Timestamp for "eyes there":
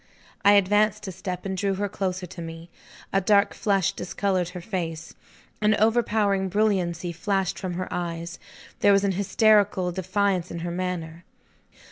7.93-8.93